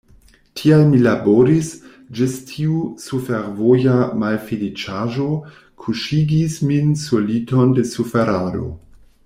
[0.59, 1.67] Tial mi laboris,
[2.19, 5.29] ĝis tiu surfervoja malfeliĉaĵo
[5.85, 8.65] kuŝigis min sur liton de suferado.